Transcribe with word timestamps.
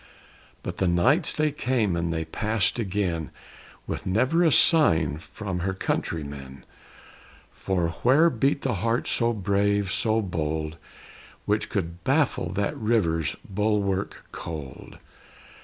But 0.63 0.77
the 0.77 0.87
nights 0.87 1.31
they 1.31 1.51
came 1.51 1.95
and 1.95 2.11
they 2.11 2.25
passed 2.25 2.79
again, 2.79 3.29
With 3.85 4.07
never 4.07 4.43
a 4.43 4.51
sign 4.51 5.19
from 5.19 5.59
her 5.59 5.75
countrymen; 5.75 6.65
For 7.51 7.89
where 8.01 8.31
beat 8.31 8.63
the 8.63 8.73
heart 8.81 9.07
so 9.07 9.31
brave, 9.31 9.91
so 9.91 10.19
bold, 10.19 10.77
Which 11.45 11.69
could 11.69 12.03
baffle 12.03 12.51
that 12.53 12.75
river's 12.75 13.35
bulwark 13.47 14.25
cold? 14.31 14.97